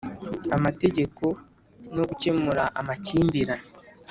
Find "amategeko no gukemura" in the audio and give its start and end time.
0.57-2.63